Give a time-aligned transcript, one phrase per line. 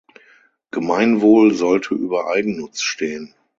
[0.71, 3.35] Gemeinwohl sollte über Eigennutz stehen.